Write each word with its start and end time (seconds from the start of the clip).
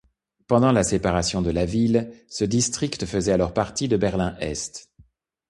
Pendant 0.47 0.71
la 0.71 0.83
séparation 0.83 1.43
de 1.43 1.51
la 1.51 1.63
ville, 1.65 2.11
ce 2.27 2.43
district 2.43 3.05
faisait 3.05 3.33
alors 3.33 3.53
partie 3.53 3.87
de 3.87 3.97
Berlin-Est. 3.97 4.89